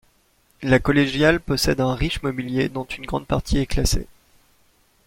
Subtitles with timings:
[0.63, 4.07] La collégiale possède un riche mobilier dont une grande partie est classée.